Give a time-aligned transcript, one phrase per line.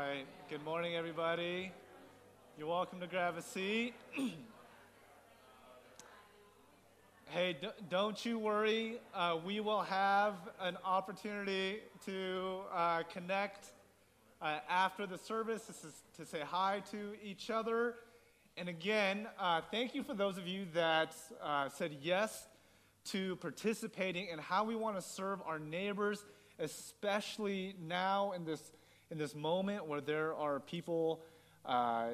[0.00, 1.70] All right, good morning, everybody.
[2.58, 3.94] You're welcome to grab a seat.
[7.26, 7.56] hey,
[7.88, 8.98] don't you worry.
[9.14, 13.66] Uh, we will have an opportunity to uh, connect
[14.42, 17.94] uh, after the service to, to, say hi to each other.
[18.56, 22.48] And again, uh, thank you for those of you that uh, said yes
[23.12, 26.24] to participating and how we want to serve our neighbors,
[26.58, 28.72] especially now in this
[29.14, 31.20] in this moment where there are people
[31.64, 32.08] uh,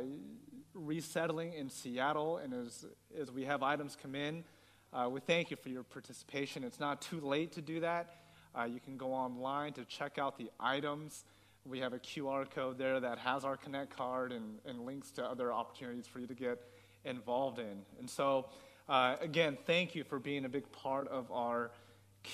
[0.74, 2.84] resettling in Seattle, and as,
[3.18, 4.44] as we have items come in,
[4.92, 6.62] uh, we thank you for your participation.
[6.62, 8.16] It's not too late to do that.
[8.54, 11.24] Uh, you can go online to check out the items.
[11.64, 15.24] We have a QR code there that has our Connect card and, and links to
[15.24, 16.58] other opportunities for you to get
[17.06, 17.80] involved in.
[17.98, 18.50] And so,
[18.90, 21.70] uh, again, thank you for being a big part of our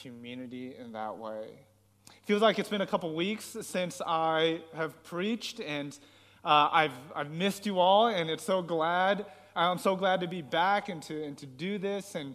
[0.02, 1.50] community in that way.
[2.24, 5.96] Feels like it's been a couple weeks since I have preached, and
[6.44, 9.26] uh, I've, I've missed you all, and it's so glad.
[9.54, 12.14] I'm so glad to be back and to, and to do this.
[12.14, 12.34] And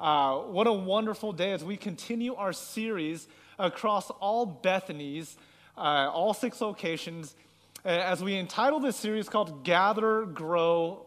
[0.00, 5.36] uh, what a wonderful day as we continue our series across all Bethanies,
[5.76, 7.34] uh, all six locations,
[7.84, 11.06] as we entitle this series called Gather, Grow,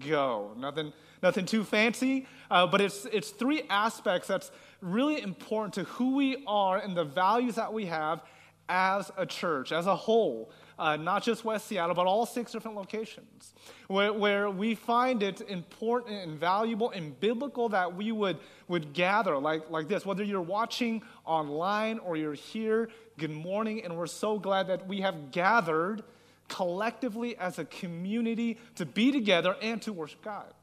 [0.00, 0.52] Go.
[0.58, 6.14] Nothing, nothing too fancy, uh, but it's, it's three aspects that's really important to who
[6.14, 8.22] we are and the values that we have
[8.68, 10.50] as a church, as a whole.
[10.78, 13.52] Uh, not just West Seattle, but all six different locations,
[13.88, 18.38] where, where we find it important and valuable and biblical that we would,
[18.68, 20.06] would gather like, like this.
[20.06, 25.00] Whether you're watching online or you're here, good morning, and we're so glad that we
[25.00, 26.04] have gathered
[26.46, 30.54] collectively as a community to be together and to worship God.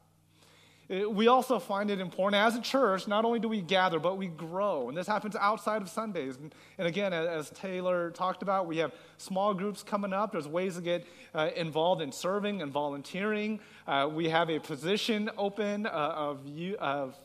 [0.88, 4.16] Uh, we also find it important as a church, not only do we gather, but
[4.16, 4.88] we grow.
[4.88, 6.36] And this happens outside of Sundays.
[6.78, 10.32] And, again, as Taylor talked about, we have small groups coming up.
[10.32, 13.58] There's ways to get uh, involved in serving and volunteering.
[13.86, 16.76] Uh, we have a position open uh, of you,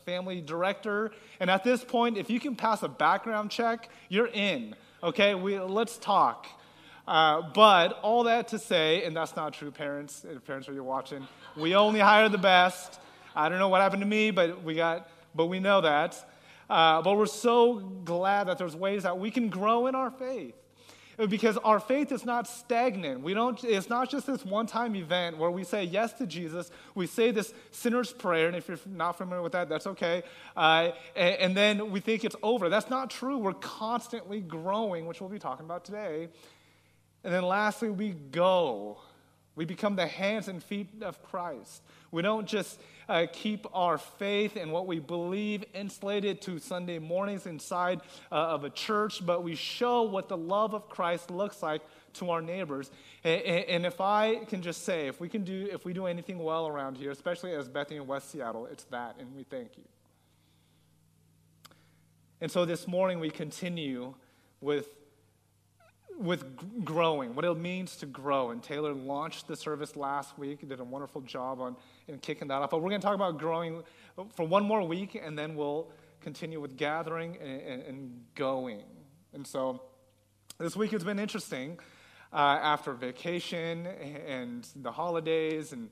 [0.04, 1.12] family director.
[1.38, 4.74] And at this point, if you can pass a background check, you're in.
[5.04, 6.46] Okay, we, let's talk.
[7.06, 10.84] Uh, but all that to say, and that's not true, parents, if parents are you
[10.84, 13.00] watching, we only hire the best.
[13.34, 16.28] I don't know what happened to me, but we got, but we know that.
[16.68, 20.54] Uh, but we're so glad that there's ways that we can grow in our faith
[21.28, 23.20] because our faith is not stagnant.
[23.20, 26.70] We don't, it's not just this one time event where we say yes to Jesus,
[26.94, 30.22] we say this sinner's prayer, and if you're not familiar with that, that's okay.
[30.56, 32.68] Uh, and, and, then we think it's over.
[32.68, 33.38] That's not true.
[33.38, 36.28] We're constantly growing, which we'll be talking about today.
[37.24, 38.98] And then lastly, we go.
[39.54, 41.82] We become the hands and feet of Christ.
[42.10, 42.80] We don't just
[43.12, 48.00] uh, keep our faith and what we believe insulated to Sunday mornings inside
[48.30, 51.82] uh, of a church, but we show what the love of Christ looks like
[52.14, 52.90] to our neighbors.
[53.22, 56.38] And, and, if I can just say, if we can do, if we do anything
[56.38, 59.84] well around here, especially as Bethany in West Seattle, it's that, and we thank you.
[62.40, 64.14] And so this morning we continue
[64.62, 64.88] with
[66.18, 68.50] with growing, what it means to grow.
[68.50, 71.76] And Taylor launched the service last week, did a wonderful job on
[72.08, 72.70] in kicking that off.
[72.70, 73.82] But we're going to talk about growing
[74.34, 75.90] for one more week, and then we'll
[76.20, 78.82] continue with gathering and, and, and going.
[79.32, 79.80] And so
[80.58, 81.78] this week has been interesting
[82.32, 85.72] uh, after vacation and the holidays.
[85.72, 85.90] And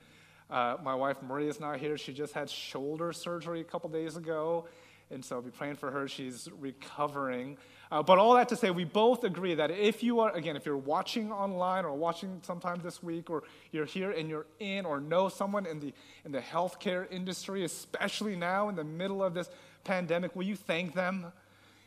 [0.48, 1.96] uh, my wife Maria is not here.
[1.96, 4.66] She just had shoulder surgery a couple days ago.
[5.10, 6.06] And so I'll be praying for her.
[6.06, 7.58] She's recovering.
[7.90, 10.64] Uh, but all that to say, we both agree that if you are, again, if
[10.64, 15.00] you're watching online or watching sometime this week, or you're here and you're in or
[15.00, 15.92] know someone in the,
[16.24, 19.50] in the healthcare industry, especially now in the middle of this
[19.82, 21.32] pandemic, will you thank them?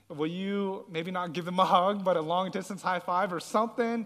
[0.09, 3.39] Will you maybe not give them a hug, but a long distance high five or
[3.39, 4.05] something?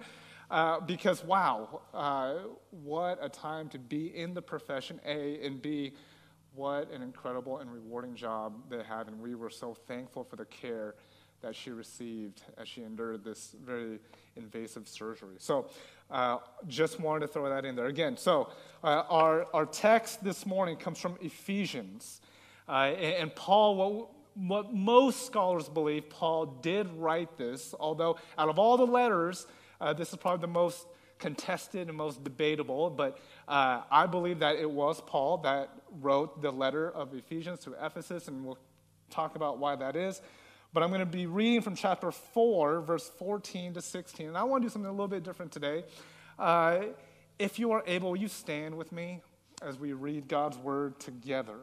[0.50, 2.36] Uh, because, wow, uh,
[2.70, 5.94] what a time to be in the profession, A, and B,
[6.58, 9.08] what an incredible and rewarding job they had.
[9.08, 10.96] And we were so thankful for the care
[11.42, 14.00] that she received as she endured this very
[14.36, 15.36] invasive surgery.
[15.38, 15.68] So,
[16.10, 16.38] uh,
[16.68, 18.18] just wanted to throw that in there again.
[18.18, 18.50] So,
[18.84, 22.22] uh, our, our text this morning comes from Ephesians.
[22.68, 28.50] Uh, and, and, Paul, what, what most scholars believe, Paul did write this, although out
[28.50, 29.46] of all the letters,
[29.80, 30.88] uh, this is probably the most
[31.20, 32.90] contested and most debatable.
[32.90, 35.70] But uh, I believe that it was Paul that
[36.02, 38.58] wrote the letter of Ephesians to Ephesus, and we'll
[39.10, 40.22] talk about why that is.
[40.74, 44.28] But I'm going to be reading from chapter 4, verse 14 to 16.
[44.28, 45.84] And I want to do something a little bit different today.
[46.38, 46.82] Uh,
[47.40, 49.22] if you are able, you stand with me
[49.62, 51.58] as we read God's word together?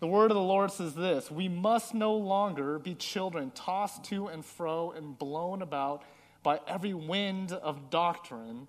[0.00, 4.28] The word of the Lord says this We must no longer be children tossed to
[4.28, 6.04] and fro and blown about
[6.42, 8.68] by every wind of doctrine,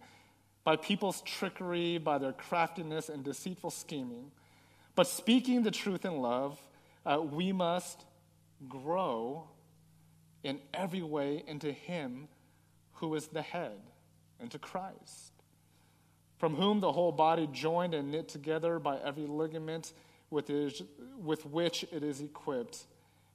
[0.70, 4.30] by people's trickery, by their craftiness and deceitful scheming.
[4.94, 6.62] But speaking the truth in love,
[7.08, 8.06] uh, we must
[8.68, 9.48] grow
[10.44, 12.28] in every way into Him
[12.92, 13.80] who is the head,
[14.40, 15.34] into Christ,
[16.38, 19.94] from whom the whole body, joined and knit together by every ligament
[20.30, 20.52] with,
[21.18, 22.86] with which it is equipped,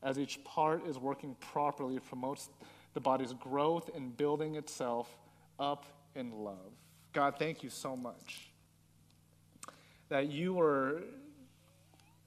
[0.05, 2.49] as each part is working properly, promotes
[2.93, 5.17] the body's growth and building itself
[5.59, 5.85] up
[6.15, 6.84] in love.
[7.15, 8.51] God, thank you so much
[10.09, 11.03] that you are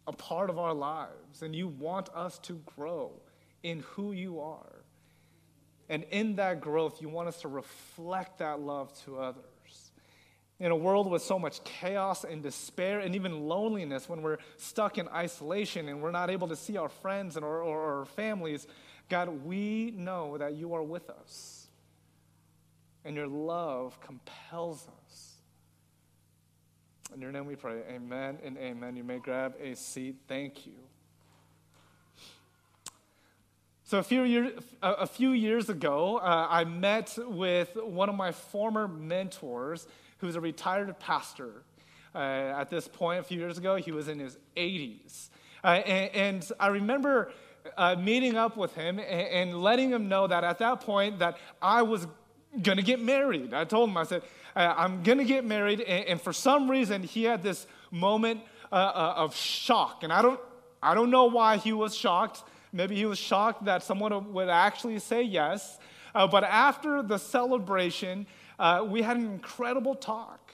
[0.08, 3.12] a part of our lives and you want us to grow
[3.64, 4.86] in who you are.
[5.90, 9.44] And in that growth, you want us to reflect that love to others.
[10.60, 14.98] In a world with so much chaos and despair and even loneliness, when we're stuck
[14.98, 18.68] in isolation and we're not able to see our friends and our, or our families,
[19.10, 21.57] God, we know that you are with us.
[23.08, 25.36] And your love compels us.
[27.16, 27.84] In your name we pray.
[27.90, 28.98] Amen and amen.
[28.98, 30.18] You may grab a seat.
[30.28, 30.74] Thank you.
[33.86, 34.52] So, a few, year,
[34.82, 39.88] a few years ago, uh, I met with one of my former mentors
[40.18, 41.64] who's a retired pastor.
[42.14, 45.30] Uh, at this point, a few years ago, he was in his 80s.
[45.64, 47.32] Uh, and, and, I remember
[47.78, 51.38] uh, meeting up with him and, and, letting him know that at that point that
[51.62, 52.06] I was
[52.78, 53.54] to get married.
[53.54, 54.24] I told him, I said,
[54.56, 55.82] uh, I'm to get married.
[55.82, 58.42] And, for some reason, he had this moment
[58.72, 60.04] uh, of shock.
[60.04, 60.40] And I don't,
[60.82, 62.44] I don't know why he was shocked.
[62.74, 65.78] Maybe he was shocked that someone would actually say yes.
[66.14, 68.26] Uh, but after the celebration,
[68.60, 70.54] uh, we had an incredible talk.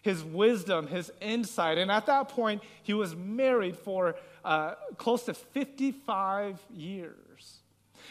[0.00, 1.78] His wisdom, his insight.
[1.78, 7.58] And at that point, he was married for uh, close to 55 years.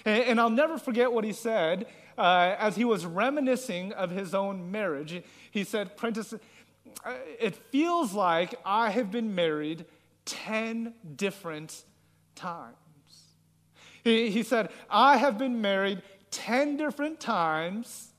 [0.05, 1.85] And, I'll never forget what he said
[2.17, 5.23] uh, as he was reminiscing of his own marriage.
[5.49, 9.85] He said, Prentice, uh, it feels like I have been married
[10.25, 11.83] 10 different
[12.35, 12.75] times.
[14.03, 18.11] He, he said, I have been married 10 different times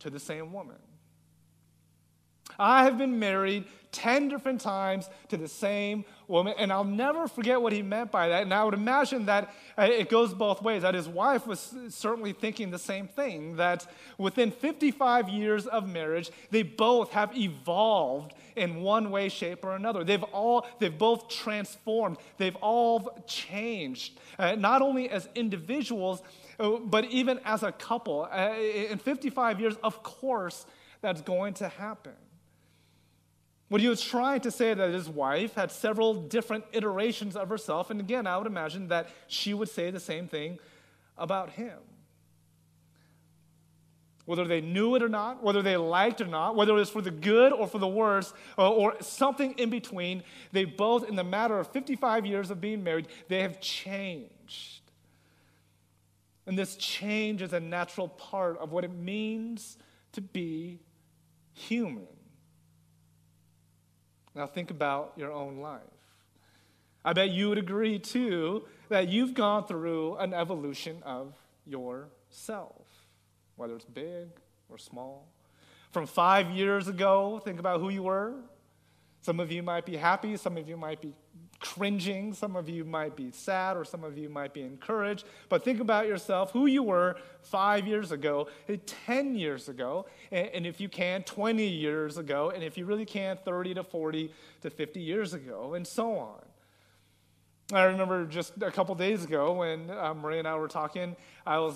[0.00, 0.76] to the same woman.
[2.58, 3.64] I have been married
[3.96, 6.54] 10 different times to the same woman.
[6.58, 8.42] And I'll never forget what he meant by that.
[8.42, 12.34] And I would imagine that uh, it goes both ways, that his wife was certainly
[12.34, 13.86] thinking the same thing, that
[14.18, 20.04] within 55 years of marriage, they both have evolved in one way, shape, or another.
[20.04, 22.18] They've all, they've both transformed.
[22.36, 26.22] They've all changed, uh, not only as individuals,
[26.60, 28.28] uh, but even as a couple.
[28.30, 30.66] Uh, in 55 years, of course,
[31.00, 32.12] that's going to happen.
[33.68, 37.90] What he was trying to say that his wife had several different iterations of herself,
[37.90, 40.58] and again, I would imagine that she would say the same thing
[41.18, 41.78] about him.
[44.24, 46.90] Whether they knew it or not, whether they liked it or not, whether it was
[46.90, 50.22] for the good or for the worse, or, or something in between,
[50.52, 54.80] they both, in the matter of 55 years of being married, they have changed.
[56.46, 59.76] And this change is a natural part of what it means
[60.12, 60.78] to be
[61.52, 62.15] human.
[64.36, 65.80] Now, think about your own life.
[67.02, 71.32] I bet you would agree, too, that you've gone through an evolution of
[71.64, 72.86] yourself,
[73.56, 74.28] whether it's big
[74.68, 75.26] or small.
[75.90, 78.34] From five years ago, think about who you were.
[79.22, 81.14] Some of you might be happy, some of you might be
[81.60, 82.32] cringing.
[82.32, 85.24] Some of you might be sad, or some of you might be encouraged.
[85.48, 88.48] But think about yourself, who you were five years ago,
[88.86, 93.38] 10 years ago, and, if you can, 20 years ago, and if you really can,
[93.44, 94.32] 30 to 40
[94.62, 96.42] to 50 years ago, and so on.
[97.72, 101.58] I remember just a couple days ago when uh, Maria and I were talking, I
[101.58, 101.74] was,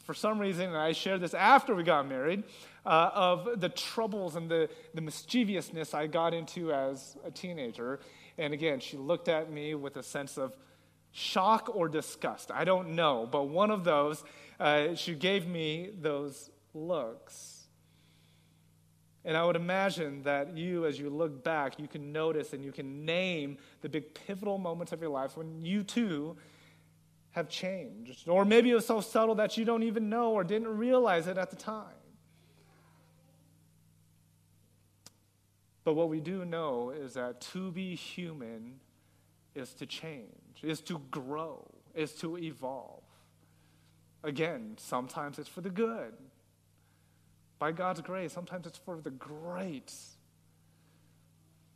[0.00, 2.42] for some reason, and I shared this after we got married,
[2.84, 8.00] uh, of the troubles and the, the mischievousness I got into as a teenager.
[8.38, 10.56] And again, she looked at me with a sense of
[11.10, 12.50] shock or disgust.
[12.50, 14.24] I don't know, but one of those,
[14.58, 17.66] uh, she gave me those looks.
[19.24, 22.72] And I would imagine that you, as you look back, you can notice and you
[22.72, 26.36] can name the big pivotal moments of your life when you too
[27.30, 28.28] have changed.
[28.28, 31.38] Or maybe it was so subtle that you don't even know or didn't realize it
[31.38, 32.01] at the time.
[35.84, 38.80] But what we do know is that to be human
[39.54, 43.02] is to change, is to grow, is to evolve.
[44.22, 46.14] Again, sometimes it's for the good.
[47.58, 49.92] By God's grace, sometimes it's for the great.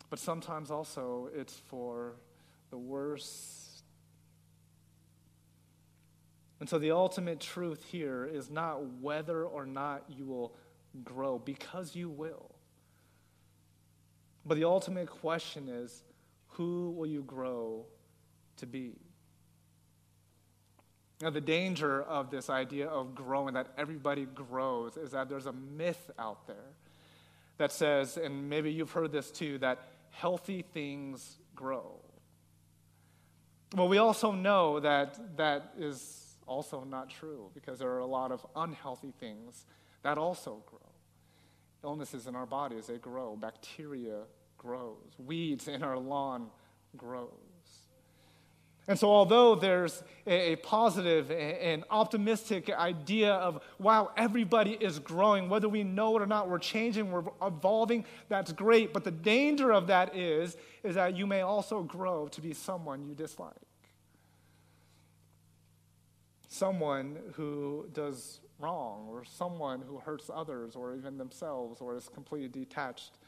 [0.08, 2.14] But sometimes also it's for
[2.70, 3.82] the worse.
[6.60, 10.56] And so the ultimate truth here is not whether or not you will
[11.04, 12.55] grow, because you will.
[14.46, 16.04] But the ultimate question is
[16.50, 17.84] who will you grow
[18.58, 18.92] to be?
[21.20, 25.52] Now, the danger of this idea of growing, that everybody grows, is that there's a
[25.52, 26.74] myth out there
[27.56, 29.78] that says, and maybe you've heard this too, that
[30.10, 32.00] healthy things grow.
[33.74, 38.30] Well, we also know that that is also not true because there are a lot
[38.30, 39.64] of unhealthy things
[40.02, 40.78] that also grow.
[41.82, 43.36] Illnesses in our bodies, they grow.
[43.36, 44.22] Bacteria
[44.66, 44.96] grows.
[45.18, 46.48] Weeds in our lawn
[46.96, 47.30] grows.
[48.88, 55.68] And so, although there's a, positive and optimistic idea of, wow, everybody is growing, whether
[55.68, 58.92] we know it or not, we're changing, we're evolving, that's great.
[58.92, 63.04] But the danger of that is, is that you may also grow to be someone
[63.04, 63.54] you dislike.
[66.46, 72.48] Someone who does wrong, or someone who hurts others, or even themselves, or is completely
[72.48, 73.18] detached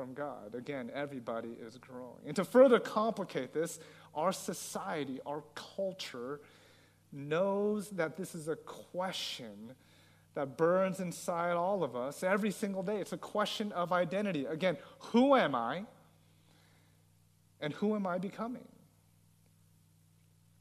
[0.00, 0.54] from God.
[0.54, 2.22] Again, everybody is growing.
[2.26, 3.78] And to further complicate this,
[4.14, 6.40] our society, our culture
[7.12, 9.74] knows that this is a question
[10.32, 12.96] that burns inside all of us every single day.
[12.96, 14.46] It's a question of identity.
[14.46, 15.84] Again, who am I?
[17.60, 18.68] And who am I becoming?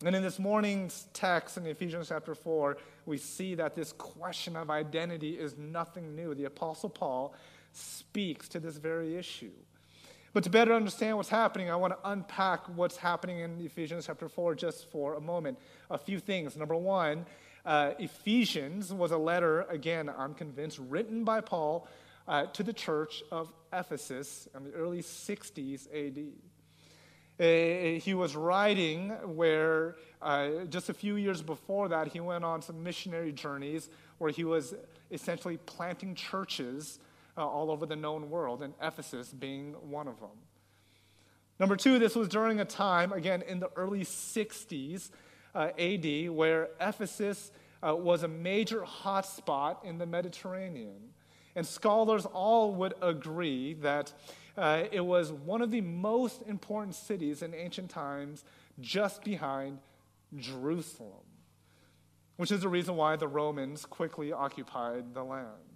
[0.04, 4.70] And in this morning's text in Ephesians chapter 4, we see that this question of
[4.70, 6.36] identity is nothing new.
[6.36, 7.34] The Apostle Paul
[7.72, 9.52] speaks to this very issue.
[10.32, 14.30] But to better understand what's happening, I want to unpack what's happening in Ephesians chapter
[14.30, 15.58] 4 just for a moment.
[15.90, 16.56] A few things.
[16.56, 17.26] Number one,
[17.66, 21.88] uh, Ephesians was a letter, again, I'm convinced, written by Paul
[22.28, 26.28] uh, to the church of Ephesus in the early 60s AD.
[27.40, 32.62] Uh, he was writing where uh, just a few years before that, he went on
[32.62, 34.76] some missionary journeys where he was
[35.10, 37.00] essentially planting churches
[37.40, 40.30] uh, all over the known world, and Ephesus being one of them.
[41.58, 45.10] Number two, this was during a time, again, in the early 60s
[45.56, 47.52] uh, AD, where Ephesus
[47.86, 51.14] uh, was a major hotspot in the Mediterranean.
[51.56, 54.14] And scholars all would agree that
[54.58, 58.44] uh, it was one of the most important cities in ancient times,
[58.82, 59.80] just behind
[60.38, 61.26] Jerusalem,
[62.36, 65.69] which is the reason why the Romans quickly occupied the land.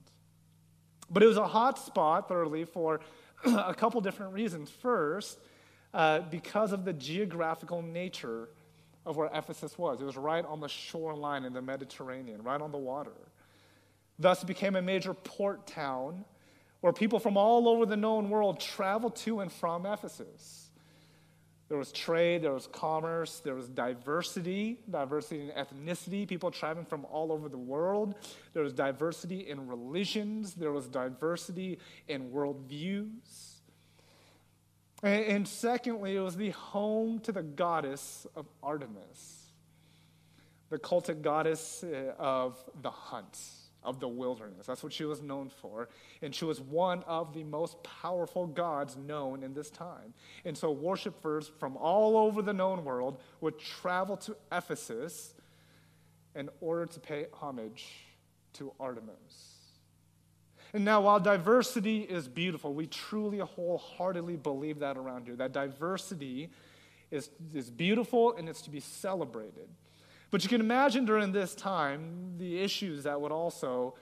[1.10, 3.02] But it was a hot spot, thoroughly, for
[3.46, 4.70] a couple different reasons.
[4.70, 5.40] First,
[5.94, 8.50] uh, because of the geographical nature
[9.06, 10.02] of where Ephesus was.
[10.02, 13.12] It was right on the shoreline in the Mediterranean, right on the water.
[14.18, 16.26] Thus, it became a major port town
[16.82, 20.63] where people from all over the known world traveled to and from Ephesus.
[21.74, 27.04] There was trade, there was commerce, there was diversity, diversity in ethnicity, people traveling from
[27.06, 28.14] all over the world.
[28.54, 33.56] There was diversity in religions, there was diversity in worldviews.
[35.02, 39.48] And, and secondly, it was the home to the goddess of Artemis,
[40.70, 43.40] the cultic goddess uh, of the hunt
[43.84, 44.66] of the wilderness.
[44.66, 45.90] That's what she was known for.
[46.22, 50.14] And she was one of the most powerful gods known in this time.
[50.46, 55.34] And so worshipers from all over the known world would travel to Ephesus
[56.36, 57.88] in order to pay homage
[58.54, 59.54] to Artemis.
[60.74, 66.50] And now, while diversity is beautiful, we truly wholeheartedly believe that around here, that diversity
[67.12, 69.70] is, is beautiful and it's to be celebrated.
[70.34, 73.94] But you can imagine during this time the issues that would also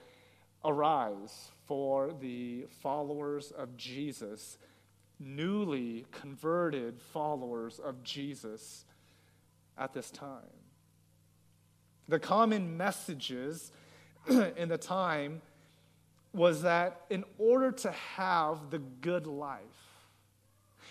[0.64, 4.56] arise for the followers of Jesus,
[5.20, 8.86] newly converted followers of Jesus
[9.76, 10.56] at this time.
[12.08, 13.70] The common messages
[14.56, 15.42] in the time
[16.32, 19.81] was that in order to have the good life,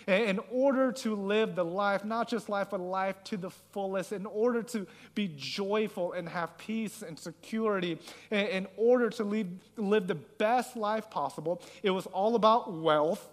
[0.06, 4.26] in order to live the life, not just life, but life to the fullest, in
[4.26, 7.98] order to be joyful and have peace and security,
[8.30, 13.28] in order to live, live the best life possible, it was all about wealth,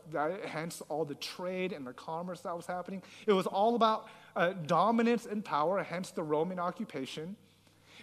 [0.45, 3.01] hence all the trade and the commerce that was happening.
[3.25, 7.35] It was all about uh, dominance and power, hence the Roman occupation.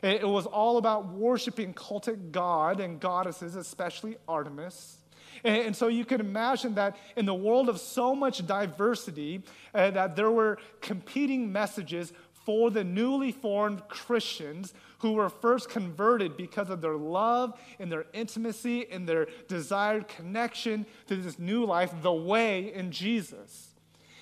[0.02, 4.98] It was all about worshiping cultic god and goddesses, especially Artemis.
[5.44, 9.42] And, and so you can imagine that in the world of so much diversity,
[9.74, 12.12] uh, that there were competing messages
[12.44, 18.06] for the newly formed Christians who were first converted because of their love and their
[18.12, 23.74] intimacy and their desired connection to this new life, the way in Jesus.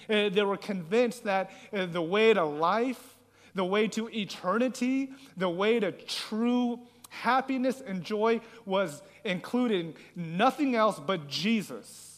[0.09, 3.11] Uh, they were convinced that uh, the way to life,
[3.57, 6.81] The way to eternity, the way to true
[7.23, 12.15] happiness and joy was included nothing else but Jesus.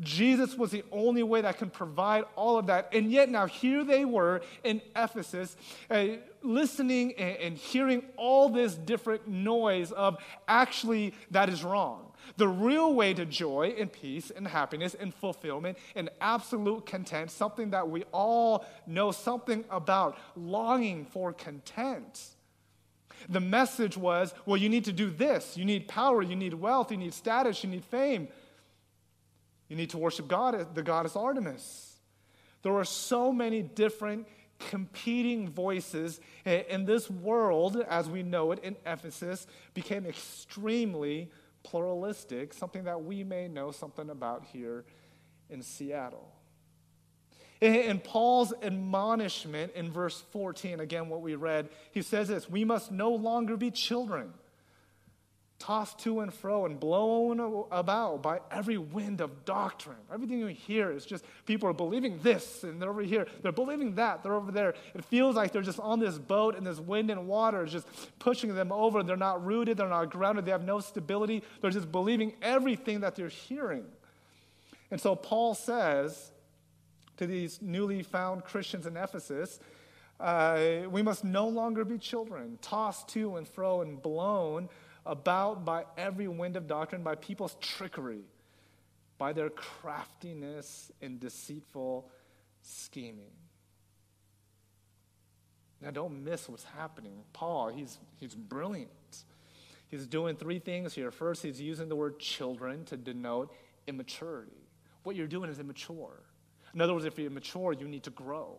[0.00, 2.88] Jesus was the only way that can provide all of that.
[2.92, 5.56] And yet, now here they were in Ephesus,
[5.90, 6.06] uh,
[6.42, 10.16] listening and, and hearing all this different noise of
[10.48, 12.12] actually that is wrong.
[12.36, 17.70] The real way to joy and peace and happiness and fulfillment and absolute content, something
[17.70, 22.33] that we all know something about, longing for content.
[23.28, 25.56] The message was well, you need to do this.
[25.56, 28.28] You need power, you need wealth, you need status, you need fame.
[29.68, 31.96] You need to worship God, the goddess Artemis.
[32.62, 34.26] There were so many different
[34.58, 41.30] competing voices, and this world, as we know it in Ephesus, became extremely
[41.62, 44.84] pluralistic, something that we may know something about here
[45.50, 46.30] in Seattle.
[47.60, 52.90] In Paul's admonishment in verse 14, again, what we read, he says this We must
[52.90, 54.32] no longer be children
[55.64, 59.96] tossed to and fro and blown about by every wind of doctrine.
[60.12, 63.26] Everything you hear is just people are believing this and they're over here.
[63.42, 64.22] They're believing that.
[64.22, 64.74] They're over there.
[64.94, 67.86] It feels like they're just on this boat and this wind and water is just
[68.18, 69.02] pushing them over.
[69.02, 69.78] They're not rooted.
[69.78, 70.44] They're not grounded.
[70.44, 71.42] They have no stability.
[71.62, 73.84] They're just believing everything that they're hearing.
[74.90, 76.30] And so Paul says
[77.16, 79.60] to these newly found Christians in Ephesus,
[80.20, 84.68] uh, we must no longer be children, tossed to and fro and blown
[85.06, 88.22] about by every wind of doctrine, by people's trickery,
[89.18, 92.08] by their craftiness and deceitful
[92.62, 93.32] scheming.
[95.80, 97.24] Now, don't miss what's happening.
[97.32, 98.90] Paul, he's, he's brilliant.
[99.88, 101.10] He's doing three things here.
[101.10, 103.52] First, he's using the word children to denote
[103.86, 104.68] immaturity.
[105.02, 106.22] What you're doing is immature.
[106.74, 108.56] In other words, if you're immature, you need to grow.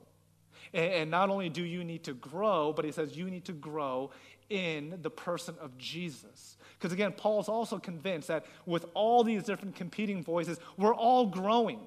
[0.73, 4.11] And not only do you need to grow, but he says you need to grow
[4.49, 6.57] in the person of Jesus.
[6.77, 11.79] Because again, Paul's also convinced that with all these different competing voices, we're all growing.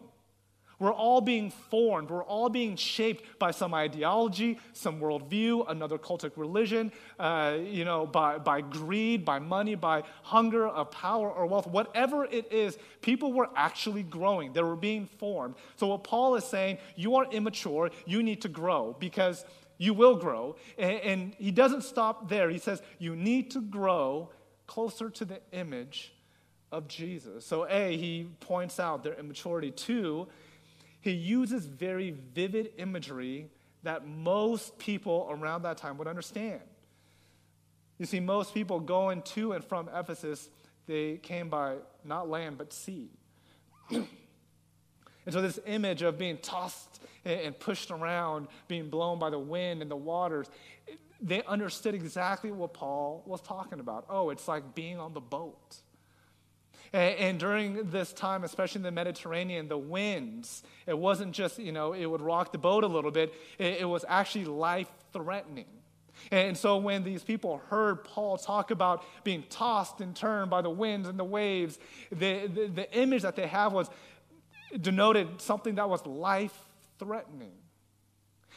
[0.79, 2.11] We're all being formed.
[2.11, 8.07] We're all being shaped by some ideology, some worldview, another cultic religion, uh, you know,
[8.07, 11.67] by, by greed, by money, by hunger of power or wealth.
[11.67, 14.53] Whatever it is, people were actually growing.
[14.53, 15.57] They were being formed.
[15.77, 17.91] So what Paul is saying, you are immature.
[18.07, 19.45] You need to grow because
[19.79, 20.57] you will grow.
[20.79, 22.51] And, and he doesn't stop there.
[22.51, 24.31] He says, you need to grow
[24.69, 26.13] closer to the image
[26.71, 27.47] of Jesus.
[27.47, 29.71] So, A, he points out their immaturity.
[29.71, 30.29] Two,
[31.01, 33.51] he uses very vivid imagery
[33.83, 36.61] that most people around that time would understand.
[37.99, 40.49] You see, most people going to and from Ephesus,
[40.87, 43.11] they came by not land, but sea.
[43.91, 44.07] and
[45.31, 49.91] so, this image of being tossed and pushed around, being blown by the wind and
[49.91, 50.49] the waters,
[51.21, 54.07] they understood exactly what Paul was talking about.
[54.09, 55.77] Oh, it's like being on the boat.
[56.93, 61.93] And, during this time, especially in the Mediterranean, the winds, it wasn't just, you know,
[61.93, 65.67] it would rock the boat a little bit, it, it was actually life threatening.
[66.31, 70.71] And so when these people heard Paul talk about being tossed and turned by the
[70.71, 71.79] winds and the waves,
[72.11, 73.89] the, the, the image that they have was
[74.81, 76.59] denoted something that was life
[76.99, 77.53] threatening.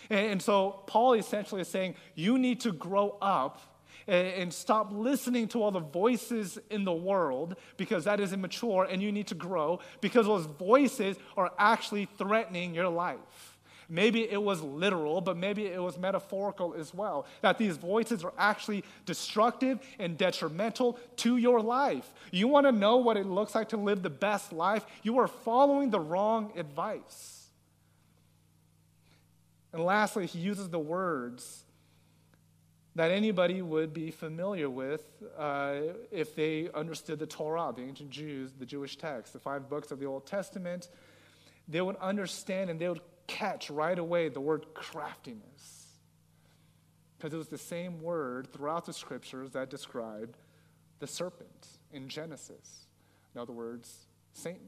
[0.10, 3.62] And, and so Paul essentially is saying, you need to grow up
[4.08, 9.02] and stop listening to all the voices in the world because that is immature and
[9.02, 13.58] you need to grow because those voices are actually threatening your life.
[13.92, 17.26] Maybe it was literal, but maybe it was metaphorical as well.
[17.42, 22.10] That these voices are actually destructive and detrimental to your life.
[22.32, 24.86] You want to know what it looks like to live the best life?
[25.04, 27.50] You are following the wrong advice.
[29.74, 31.66] And lastly, he uses the words
[32.96, 35.04] that anybody would be familiar with
[35.38, 35.76] uh,
[36.12, 40.00] if they understood the Torah, the ancient Jews, the Jewish text, the five books of
[40.00, 40.90] the Old Testament.
[41.68, 45.88] They would understand and they would catch right away the word craftiness.
[47.18, 50.38] Because it was the same word throughout the scriptures that described
[51.00, 52.88] the serpent in Genesis.
[53.34, 54.68] In other words, Satan.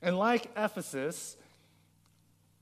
[0.00, 1.36] And like Ephesus,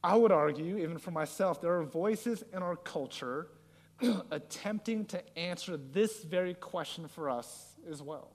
[0.02, 3.48] I would argue, even for myself, there are voices in our culture
[4.30, 8.30] attempting to answer this very question for us as well.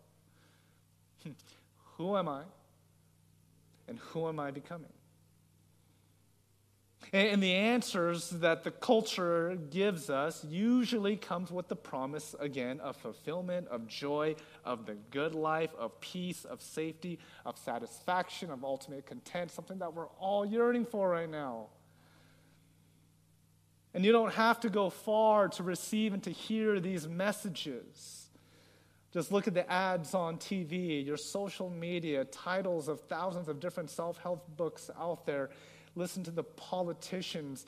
[1.98, 2.42] who am I?
[3.88, 4.92] And who am I becoming?
[7.12, 12.96] And the answers that the culture gives us usually comes with the promise, again, of
[12.96, 19.06] fulfillment, of joy, of the good life, of peace, of safety, of satisfaction, of ultimate
[19.06, 21.68] content, something that we're all yearning for right now.
[23.94, 28.28] And you don't have to go far to receive and to hear these messages.
[29.12, 33.92] Just look at the ads on TV, your social media, titles of thousands of different
[33.92, 35.52] self help books out there.
[35.96, 37.66] Listen to the politicians,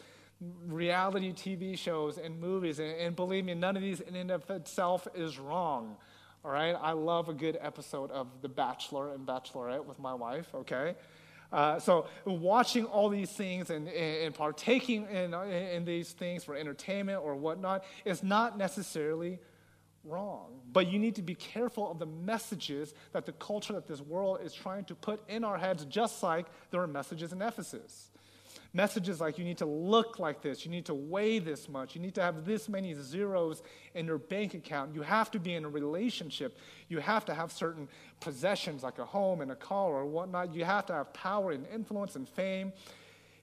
[0.68, 2.80] reality TV shows, and movies.
[2.80, 5.98] And, and believe me, none of these in and of itself is wrong.
[6.44, 6.76] All right?
[6.80, 10.96] I love a good episode of The Bachelor and Bachelorette with my wife, okay?
[11.52, 17.22] Uh, so watching all these things and, and partaking in, in these things for entertainment
[17.24, 19.40] or whatnot is not necessarily
[20.04, 20.60] wrong.
[20.72, 24.40] But you need to be careful of the messages that the culture that this world
[24.44, 28.12] is trying to put in our heads, just like there were messages in Ephesus.
[28.76, 32.02] Messages like you need to look like this, you need to weigh this much, you
[32.02, 35.64] need to have this many zeros in your bank account, you have to be in
[35.64, 36.58] a relationship,
[36.90, 37.88] you have to have certain
[38.20, 41.66] possessions like a home and a car or whatnot, you have to have power and
[41.74, 42.74] influence and fame.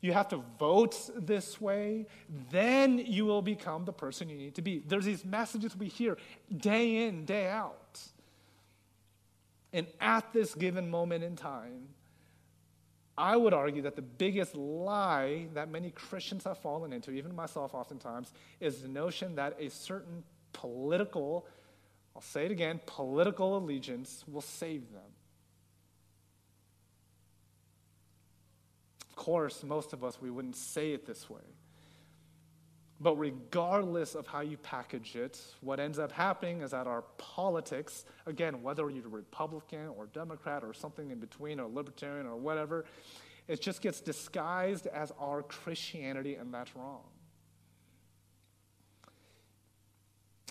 [0.03, 2.07] You have to vote this way,
[2.51, 4.81] then you will become the person you need to be.
[4.81, 6.19] There's these messages we hear
[6.55, 8.01] day in, day out.
[9.73, 11.89] And at this given moment in time,
[13.17, 17.75] I would argue that the biggest lie that many Christians have fallen into, even myself
[17.75, 21.47] oftentimes, is the notion that a certain political,
[22.17, 25.03] I'll say it again, political allegiance will save them.
[29.11, 31.43] Of course, most of us, we wouldn't say it this way.
[33.03, 38.05] But regardless of how you package it, what ends up happening is that our politics,
[38.27, 42.85] again, whether you're Republican or Democrat or something in between or libertarian or whatever,
[43.49, 47.03] it just gets disguised as our Christianity, and that's wrong.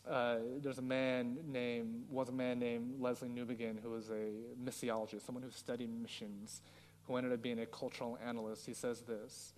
[0.05, 5.25] Uh, there's a man named was a man named Lesslie Newbigin who was a missiologist,
[5.25, 6.63] someone who studied missions,
[7.05, 8.65] who ended up being a cultural analyst.
[8.65, 9.53] He says this: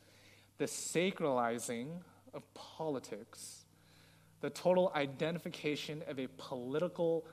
[0.60, 2.02] the sacralizing
[2.34, 3.66] of politics,
[4.42, 7.26] the total identification of a political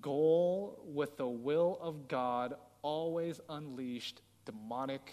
[0.00, 5.12] goal with the will of God always unleashed demonic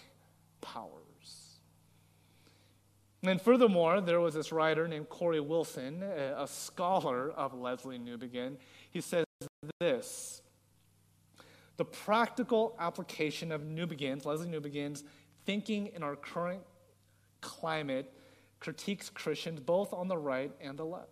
[0.60, 1.58] powers.
[3.24, 8.56] And furthermore, there was this writer named Corey Wilson, a, scholar of Lesslie Newbigin.
[8.90, 9.24] He says
[9.80, 10.42] this
[11.76, 15.04] The practical application of Newbigin's, Lesslie Newbigin's,
[15.44, 16.62] thinking in our current
[17.40, 18.12] climate
[18.62, 21.08] critiques Christians both on the right and the left.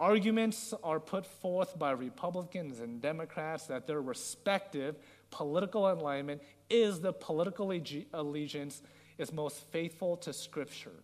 [0.00, 4.96] Arguments are put forth by Republicans and Democrats that their respective
[5.30, 7.70] political alignment is the political
[8.14, 8.82] allegiance
[9.18, 11.02] is most faithful to Scripture.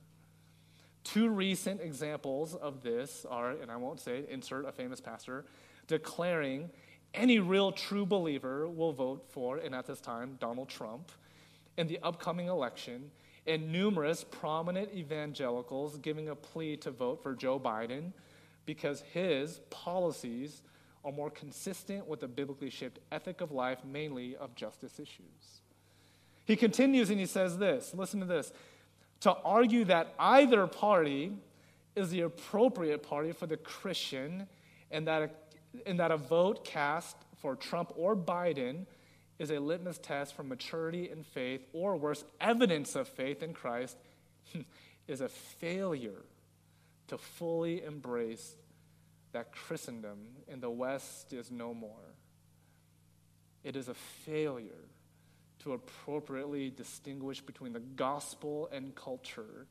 [1.04, 5.44] Two recent examples of this are, and I won't say it, insert a famous pastor,
[5.88, 6.70] declaring
[7.12, 11.12] any real true believer will vote for, and at this time, Donald Trump
[11.76, 13.10] in the upcoming election,
[13.46, 18.12] and numerous prominent evangelicals giving a plea to vote for Joe Biden
[18.66, 20.62] because his policies
[21.04, 25.60] are more consistent with the biblically shaped ethic of life, mainly of justice issues.
[26.44, 28.52] He continues and he says this listen to this
[29.20, 31.32] to argue that either party
[31.94, 34.46] is the appropriate party for the Christian
[34.90, 35.30] and that a,
[35.88, 38.86] and that a vote cast for Trump or Biden
[39.38, 43.96] is a litmus test for maturity in faith, or worse, evidence of faith in Christ,
[45.08, 46.22] is a failure
[47.08, 48.56] to fully embrace
[49.32, 52.14] that Christendom in the West is no more.
[53.64, 54.88] It is a failure
[55.60, 59.66] to appropriately distinguish between the gospel and culture,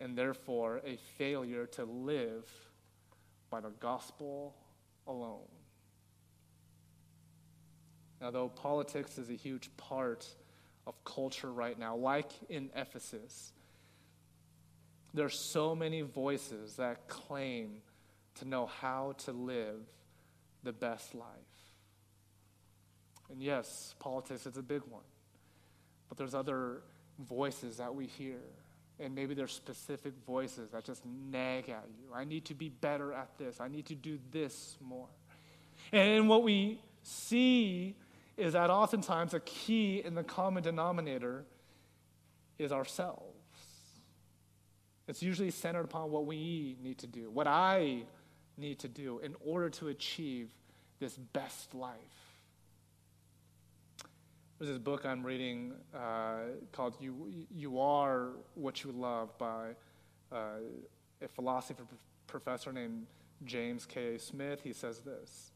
[0.00, 2.50] and therefore a failure to live
[3.50, 4.54] by the gospel
[5.06, 5.46] alone.
[8.24, 10.26] Now, though politics is a huge part
[10.86, 13.52] of culture right now, like in Ephesus,
[15.12, 17.82] there are so many voices that claim
[18.36, 19.76] to know how to live
[20.62, 21.28] the best life.
[23.30, 25.04] And yes, politics is a big one,
[26.08, 26.80] but there's other
[27.18, 28.40] voices that we hear.
[28.98, 32.14] And maybe there's specific voices that just nag at you.
[32.14, 33.60] I need to be better at this.
[33.60, 35.08] I need to do this more.
[35.92, 37.96] And what we see
[38.36, 41.44] is that oftentimes a key in the common denominator
[42.58, 43.34] is ourselves.
[45.06, 48.04] It's usually centered upon what we need to do, what I
[48.56, 50.50] need to do in order to achieve
[50.98, 51.98] this best life.
[54.58, 56.36] There's this book I'm reading uh,
[56.72, 59.70] called you, you Are What You Love by
[60.32, 60.36] uh,
[61.20, 61.82] a philosophy
[62.26, 63.06] professor named
[63.44, 64.16] James K.
[64.16, 64.60] Smith.
[64.62, 65.50] He says this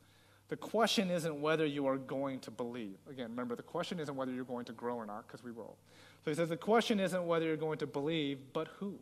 [0.48, 2.96] the question isn't whether you are going to believe.
[3.10, 5.76] Again, remember, the question isn't whether you're going to grow or not, because we will.
[6.24, 8.98] So he says the question isn't whether you're going to believe, but who.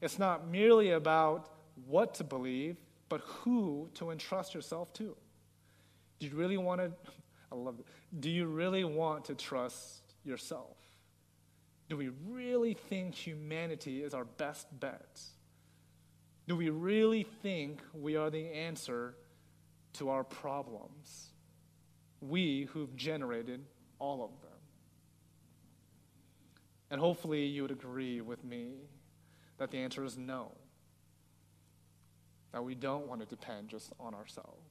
[0.00, 1.50] It's not merely about
[1.86, 2.76] what to believe,
[3.08, 5.16] but who to entrust yourself to.
[6.20, 6.92] Do you really want to?
[7.52, 7.86] I love it.
[8.20, 10.76] Do you really want to trust yourself?
[11.88, 15.22] Do we really think humanity is our best bet?
[16.46, 19.14] Do we really think we are the answer
[19.98, 21.30] to our problems?
[22.20, 23.64] We who've generated
[23.98, 24.50] all of them.
[26.90, 28.72] And hopefully you would agree with me
[29.58, 30.52] that the answer is no.
[32.52, 34.62] That we don't want to depend just on ourselves.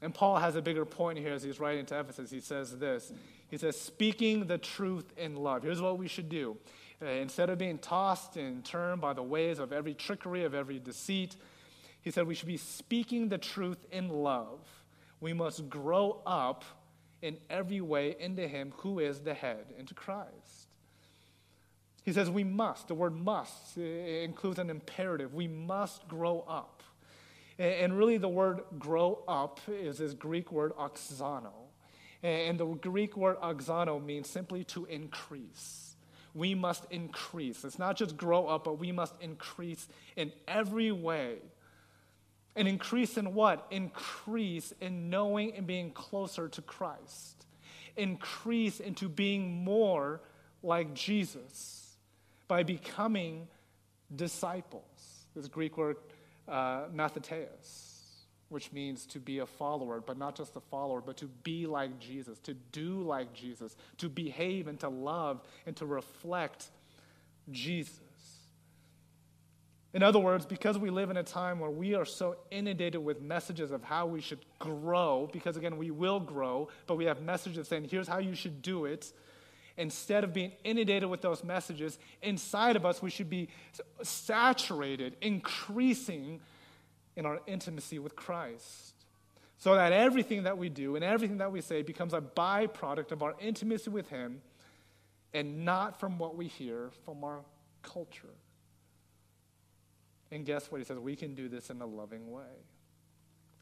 [0.00, 2.30] And Paul has a bigger point here as he's writing to Ephesus.
[2.30, 3.12] He says this
[3.48, 5.62] He says, speaking the truth in love.
[5.62, 6.56] Here's what we should do.
[7.02, 10.78] Uh, instead of being tossed and turned by the waves of every trickery, of every
[10.78, 11.36] deceit,
[12.04, 14.60] he said we should be speaking the truth in love.
[15.20, 16.62] We must grow up
[17.22, 20.68] in every way into Him who is the head, into Christ.
[22.04, 22.88] He says we must.
[22.88, 25.32] The word must includes an imperative.
[25.32, 26.82] We must grow up.
[27.58, 31.54] And really, the word grow up is this Greek word auxano.
[32.22, 35.96] And the Greek word auxano means simply to increase.
[36.34, 37.64] We must increase.
[37.64, 41.38] It's not just grow up, but we must increase in every way.
[42.56, 43.66] And increase in what?
[43.70, 47.46] Increase in knowing and being closer to Christ.
[47.96, 50.20] Increase into being more
[50.62, 51.96] like Jesus
[52.46, 53.48] by becoming
[54.14, 55.26] disciples.
[55.34, 55.96] This Greek word
[56.48, 57.94] uh, mathetes,
[58.48, 61.98] which means to be a follower, but not just a follower, but to be like
[61.98, 66.70] Jesus, to do like Jesus, to behave and to love and to reflect
[67.50, 68.03] Jesus.
[69.94, 73.22] In other words, because we live in a time where we are so inundated with
[73.22, 77.68] messages of how we should grow, because again, we will grow, but we have messages
[77.68, 79.12] saying, here's how you should do it.
[79.76, 83.48] Instead of being inundated with those messages, inside of us, we should be
[84.02, 86.40] saturated, increasing
[87.14, 88.94] in our intimacy with Christ.
[89.58, 93.22] So that everything that we do and everything that we say becomes a byproduct of
[93.22, 94.42] our intimacy with Him
[95.32, 97.40] and not from what we hear from our
[97.82, 98.34] culture.
[100.34, 100.78] And guess what?
[100.78, 102.42] He says we can do this in a loving way.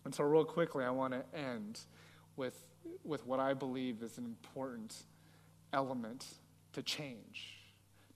[0.07, 1.81] And so, real quickly, I want to end
[2.35, 2.57] with,
[3.05, 4.97] with what I believe is an important
[5.75, 6.25] element
[6.73, 7.59] to change,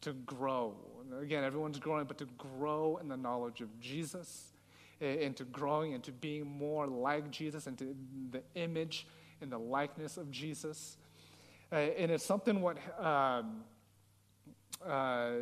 [0.00, 0.74] to grow.
[1.02, 4.52] And again, everyone's growing, but to grow in the knowledge of Jesus,
[5.00, 7.94] into growing into being more like Jesus, into
[8.30, 9.06] the image
[9.42, 10.96] and the likeness of Jesus.
[11.70, 13.64] Uh, and it's something what um,
[14.84, 15.32] uh,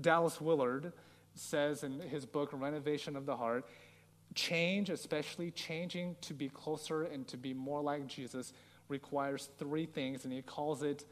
[0.00, 0.92] Dallas Willard
[1.36, 3.66] says in his book, Renovation of the Heart.
[4.34, 8.52] Change, especially changing to be closer and to be more like Jesus,
[8.88, 11.04] requires three things, and he calls it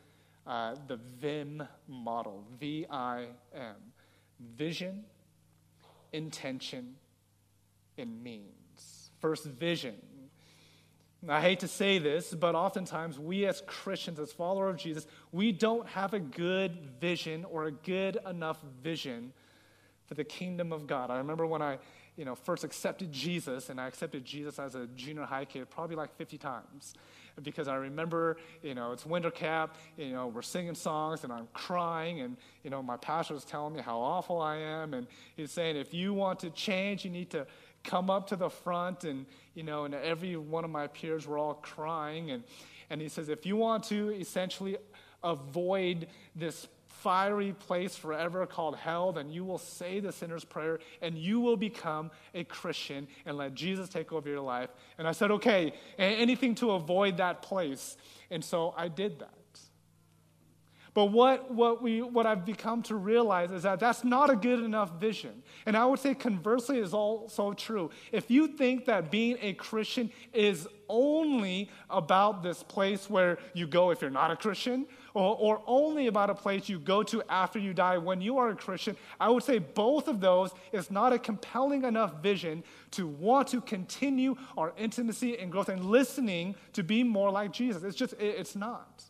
[0.47, 3.77] uh, the VIM model V I M
[4.57, 5.05] vision,
[6.13, 6.97] intention,
[7.97, 9.11] and means.
[9.21, 9.95] First, vision.
[11.27, 15.53] I hate to say this, but oftentimes we as Christians, as followers of Jesus, we
[15.53, 19.33] don't have a good vision or a good enough vision
[20.07, 21.11] for the kingdom of God.
[21.11, 21.79] I remember when I
[22.17, 25.97] you know, first accepted Jesus, and I accepted Jesus as a junior high kid probably
[25.97, 26.95] like 50 times
[27.43, 31.49] because I remember, you know, it's winter cap, you know, we're singing songs and I'm
[31.53, 35.51] crying and, you know, my pastor was telling me how awful I am and he's
[35.51, 37.47] saying if you want to change, you need to
[37.83, 41.37] come up to the front and, you know, and every one of my peers were
[41.39, 42.45] all crying and,
[42.89, 44.77] and he says if you want to essentially
[45.25, 46.69] avoid this
[47.05, 51.59] fiery place forever called hell, then you will say the sinner's prayer and you will
[51.59, 54.71] become a Christian and let Jesus take over your life.
[54.97, 57.99] And I said, okay, anything to avoid that place.
[58.31, 59.35] And so I did that.
[60.95, 64.61] But what, what, we, what I've become to realize is that that's not a good
[64.61, 65.43] enough vision.
[65.67, 67.91] And I would say conversely is also true.
[68.13, 73.91] If you think that being a Christian is only about this place where you go
[73.91, 77.59] if you're not a Christian, or, or only about a place you go to after
[77.59, 81.13] you die when you are a Christian, I would say both of those is not
[81.13, 86.83] a compelling enough vision to want to continue our intimacy and growth and listening to
[86.83, 87.85] be more like Jesus.
[87.85, 89.05] It's just, it, it's not.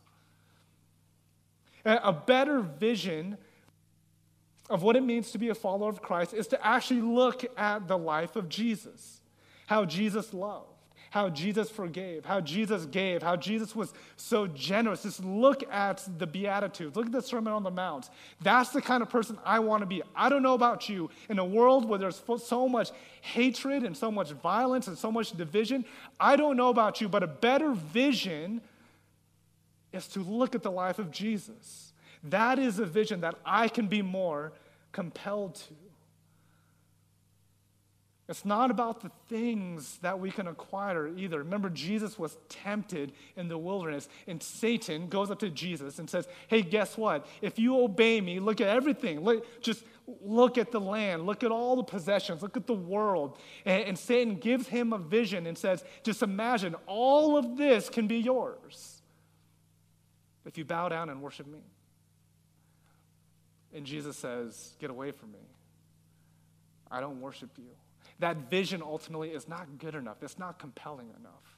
[1.83, 3.37] A better vision
[4.69, 7.87] of what it means to be a follower of Christ is to actually look at
[7.87, 9.21] the life of Jesus,
[9.67, 10.74] how Jesus loved,
[11.15, 15.03] how Jesus forgave, how Jesus gave, how Jesus was so generous.
[15.03, 18.09] Just look at the Beatitudes, look at the Sermon on the Mount.
[18.41, 20.03] That's the kind of person I want to be.
[20.13, 21.09] I don't know about you.
[21.29, 25.31] In a world where there's so much hatred and so much violence and so much
[25.31, 25.85] division,
[26.19, 28.59] I don't know about you, but a better vision
[29.93, 31.93] is to look at the life of Jesus.
[32.25, 34.51] That is a vision that I can be more
[34.91, 35.84] compelled to.
[38.27, 41.39] It's not about the things that we can acquire either.
[41.39, 46.27] Remember, Jesus was tempted in the wilderness, and Satan goes up to Jesus and says,
[46.47, 47.27] Hey, guess what?
[47.43, 49.19] If you obey me, look at everything.
[49.19, 49.83] Look, just
[50.23, 53.37] look at the land, look at all the possessions, look at the world.
[53.63, 58.07] And, and Satan gives him a vision and says, Just imagine all of this can
[58.07, 59.03] be yours
[60.45, 61.59] if you bow down and worship me.
[63.71, 65.39] And Jesus says, Get away from me.
[66.89, 67.69] I don't worship you
[68.19, 71.57] that vision ultimately is not good enough, it's not compelling enough.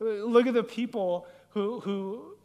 [0.00, 2.36] Look at the people who, who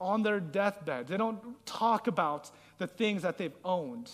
[0.00, 4.10] on their deathbed, they don't talk about the things that they've owned.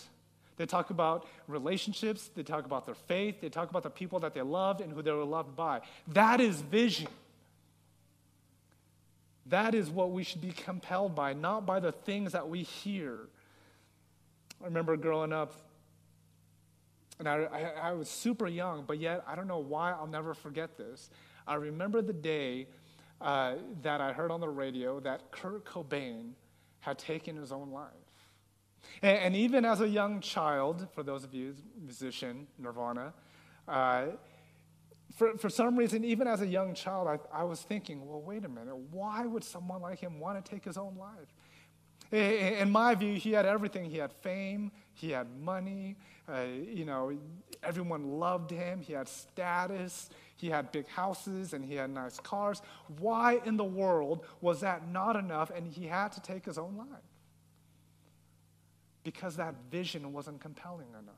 [0.57, 4.33] They talk about relationships, they talk about their faith, they talk about the people that
[4.33, 5.81] they loved and who they were loved by.
[6.09, 7.07] That is vision.
[9.47, 13.17] That is what we should be compelled by, not by the things that we hear.
[14.61, 15.53] I remember growing up,
[17.21, 20.33] and I, I, I was super young, but yet I don't know why I'll never
[20.33, 21.11] forget this.
[21.45, 22.67] I remember the day
[23.21, 26.31] uh, that I heard on the radio that Kurt Cobain
[26.79, 27.91] had taken his own life.
[29.03, 33.13] And, and, even as a young child, for those of you, musician, Nirvana,
[33.67, 34.05] uh,
[35.15, 38.45] for, for some reason, even as a young child, I, I was thinking, well, wait
[38.45, 41.29] a minute, why would someone like him want to take his own life?
[42.11, 43.91] In my view, he had everything.
[43.91, 45.95] He had fame, he had money,
[46.29, 47.17] uh, you know,
[47.63, 48.81] everyone loved him.
[48.81, 52.61] He had status, he had big houses, and he had nice cars.
[52.99, 56.77] Why in the world was that not enough and he had to take his own
[56.77, 56.87] life?
[59.03, 61.15] Because that vision wasn't compelling enough.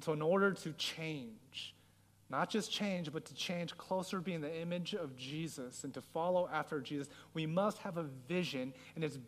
[0.00, 1.74] So, in order to change,
[2.30, 6.48] not just change, but to change closer, being the image of Jesus and to follow
[6.52, 9.18] after Jesus, we must have a vision, and it's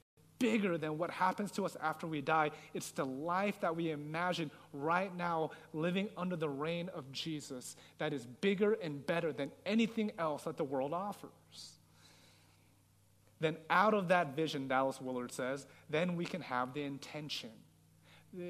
[0.41, 2.51] bigger than what happens to us after we die.
[2.75, 8.13] It's the life that we imagine right now living under the reign of Jesus that
[8.13, 11.31] is bigger and better than anything else that the world offers.
[13.39, 17.51] Then, out of that vision, Dallas Willard says, then we can have the intention
[18.37, 18.43] uh,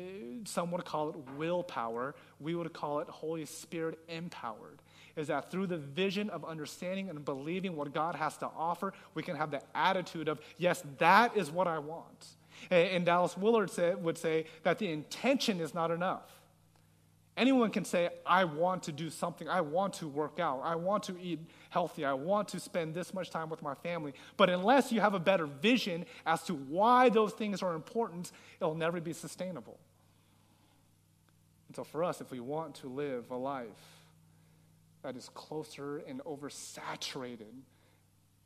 [0.44, 2.14] some would call it willpower.
[2.38, 4.79] We would call it Holy Spirit empowered.
[5.16, 9.22] Is that through the vision of understanding and believing what God has to offer, we
[9.22, 12.26] can have the attitude of, yes, that is what I want.
[12.70, 13.70] And Dallas Willard
[14.02, 16.40] would say that the intention is not enough.
[17.36, 19.48] Anyone can say, I want to do something.
[19.48, 20.60] I want to work out.
[20.62, 21.38] I want to eat
[21.70, 22.04] healthy.
[22.04, 24.12] I want to spend this much time with my family.
[24.36, 28.74] But unless you have a better vision as to why those things are important, it'll
[28.74, 29.78] never be sustainable.
[31.68, 33.99] And so, for us, if we want to live a life
[35.02, 37.62] that is closer and oversaturated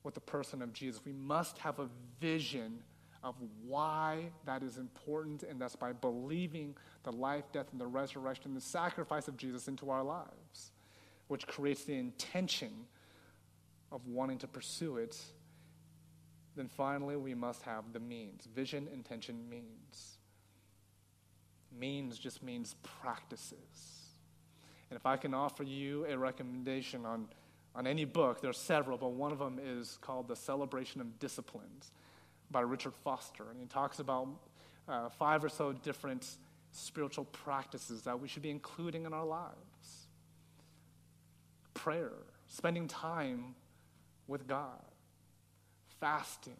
[0.02, 1.88] with the person of Jesus, we must have a
[2.20, 2.78] vision
[3.22, 3.34] of
[3.66, 8.60] why that is important, and that's by believing the life, death, and the resurrection, the
[8.60, 10.72] sacrifice of Jesus into our lives,
[11.28, 12.70] which creates the intention
[13.90, 15.18] of wanting to pursue it.
[16.54, 18.46] Then finally, we must have the means.
[18.54, 20.18] Vision, intention, means.
[21.76, 24.03] Means just means practices.
[24.90, 27.28] And if I can offer you a recommendation on,
[27.74, 31.18] on any book, there are several, but one of them is called The Celebration of
[31.18, 31.90] Disciplines
[32.50, 33.50] by Richard Foster.
[33.50, 34.28] And he talks about
[34.88, 36.36] uh, five or so different
[36.72, 39.54] spiritual practices that we should be including in our lives
[41.74, 42.12] prayer,
[42.48, 43.54] spending time
[44.26, 44.80] with God,
[46.00, 46.56] fasting,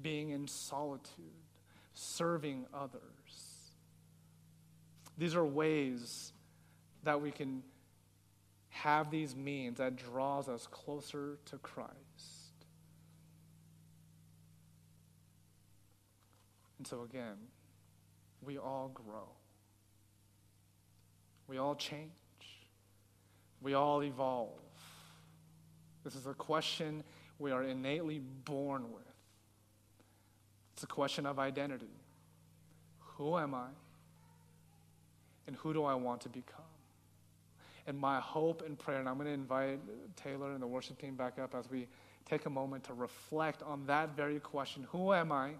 [0.00, 1.24] being in solitude,
[1.94, 3.02] serving others.
[5.16, 6.32] These are ways
[7.04, 7.62] that we can
[8.68, 11.92] have these means that draws us closer to Christ.
[16.78, 17.36] And so, again,
[18.40, 19.28] we all grow.
[21.46, 22.10] We all change.
[23.60, 24.58] We all evolve.
[26.02, 27.04] This is a question
[27.38, 29.04] we are innately born with.
[30.72, 32.00] It's a question of identity.
[33.16, 33.68] Who am I?
[35.46, 36.61] And who do I want to become?
[37.86, 39.80] And my hope and prayer, and I'm going to invite
[40.16, 41.88] Taylor and the worship team back up as we
[42.24, 45.50] take a moment to reflect on that very question Who am I?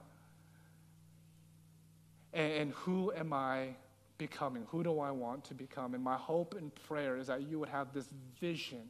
[2.34, 3.74] And, who am I
[4.16, 4.66] becoming?
[4.70, 5.92] Who do I want to become?
[5.94, 8.08] And my hope and prayer is that you would have this
[8.40, 8.88] vision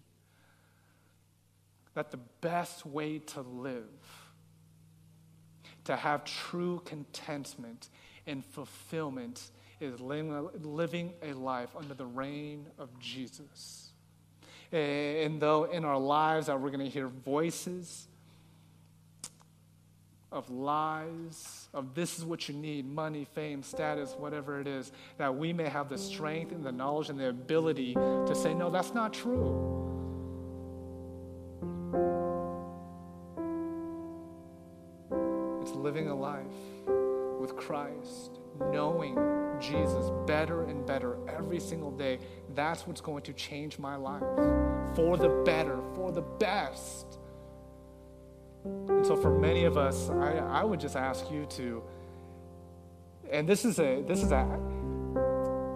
[1.94, 3.84] that the best way to live,
[5.84, 7.88] to have true contentment
[8.26, 9.50] and fulfillment,
[9.82, 13.90] is living a life under the reign of Jesus.
[14.70, 18.08] And though in our lives that we're going to hear voices
[20.30, 25.36] of lies, of this is what you need money, fame, status, whatever it is that
[25.36, 28.94] we may have the strength and the knowledge and the ability to say, no, that's
[28.94, 29.68] not true.
[35.60, 36.46] It's living a life
[37.38, 38.38] with Christ,
[38.70, 39.16] knowing
[39.72, 42.18] Jesus better and better every single day.
[42.54, 44.22] That's what's going to change my life
[44.94, 47.18] for the better, for the best.
[48.64, 51.82] And so, for many of us, I, I would just ask you to,
[53.30, 54.46] and this is a this is a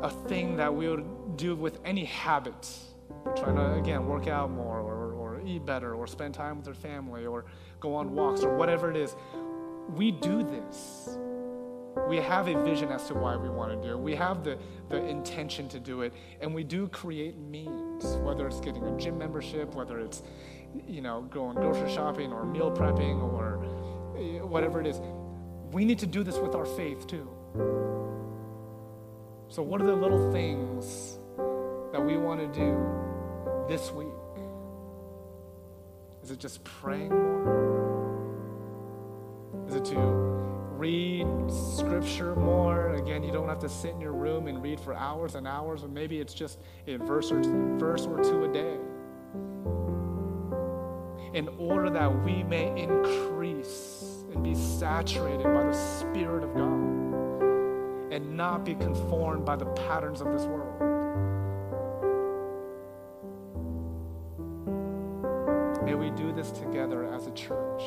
[0.02, 2.68] a thing that we would do with any habit.
[3.36, 6.74] trying to again work out more, or, or eat better, or spend time with our
[6.74, 7.46] family, or
[7.80, 9.16] go on walks, or whatever it is.
[9.88, 11.18] We do this.
[12.08, 13.98] We have a vision as to why we want to do it.
[13.98, 18.60] We have the, the intention to do it, and we do create means, whether it's
[18.60, 20.22] getting a gym membership, whether it's
[20.86, 23.64] you know, going grocery shopping or meal prepping or
[24.16, 25.00] eh, whatever it is.
[25.72, 27.28] We need to do this with our faith too.
[29.48, 31.18] So, what are the little things
[31.92, 32.76] that we want to do
[33.68, 34.08] this week?
[36.22, 37.76] Is it just praying more?
[39.68, 40.35] Is it to
[40.78, 42.94] read scripture more?
[42.94, 45.82] Again, you don't have to sit in your room and read for hours and hours,
[45.82, 47.42] or maybe it's just a verse or
[47.78, 48.76] verse or two a day
[51.36, 58.36] in order that we may increase and be saturated by the Spirit of God and
[58.36, 60.72] not be conformed by the patterns of this world.
[65.84, 67.82] May we do this together as a church.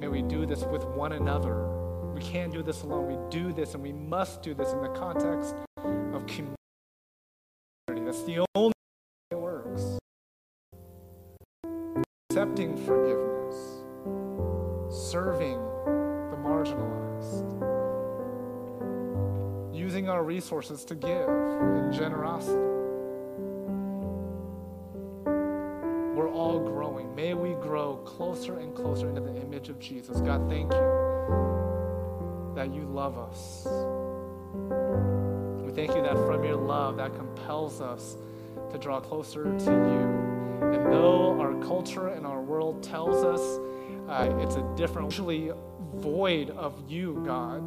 [0.00, 1.68] May we do this with one another.
[2.14, 3.06] We can't do this alone.
[3.06, 6.56] We do this and we must do this in the context of community.
[7.86, 9.98] That's the only way it works.
[12.30, 13.56] accepting forgiveness,
[14.88, 15.58] serving
[16.30, 17.60] the marginalized,
[19.74, 22.79] using our resources to give in generosity.
[26.30, 27.12] We're all growing.
[27.14, 30.20] May we grow closer and closer into the image of Jesus.
[30.20, 33.66] God, thank you that you love us.
[35.64, 38.16] We thank you that from your love that compels us
[38.70, 40.70] to draw closer to you.
[40.72, 43.58] And though our culture and our world tells us
[44.08, 45.50] uh, it's a different, usually
[45.96, 47.60] void of you, God,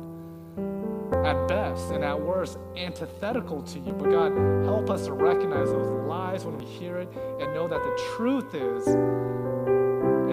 [1.26, 3.94] at best, and at worst, antithetical to you.
[3.94, 7.10] But God, help us to recognize those lies when we hear it
[7.40, 8.88] and know that the truth is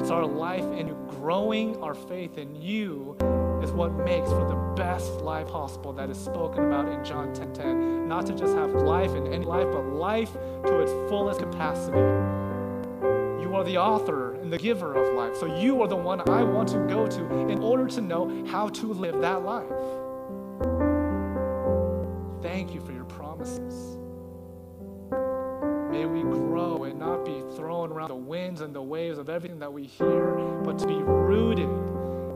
[0.00, 3.16] it's our life and growing our faith in you
[3.62, 7.52] is what makes for the best life possible that is spoken about in John 10:10.
[7.52, 8.08] 10, 10.
[8.08, 11.98] Not to just have life in any life, but life to its fullest capacity.
[13.42, 15.36] You are the author and the giver of life.
[15.36, 18.68] So you are the one I want to go to in order to know how
[18.68, 19.68] to live that life.
[28.00, 31.68] Around the winds and the waves of everything that we hear, but to be rooted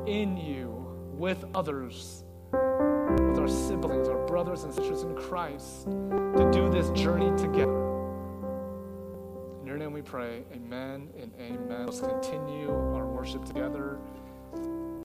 [0.07, 0.69] in you
[1.17, 7.31] with others, with our siblings, our brothers and sisters in Christ, to do this journey
[7.39, 7.81] together
[9.61, 10.45] In your name we pray.
[10.55, 11.87] Amen and amen.
[11.87, 13.99] Let's continue our worship together.